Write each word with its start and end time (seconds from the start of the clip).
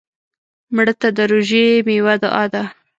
مړه 0.75 0.93
ته 1.01 1.07
د 1.17 1.19
روژې 1.31 1.65
میوه 1.85 2.13
دعا 2.23 2.43
ده 2.53 2.63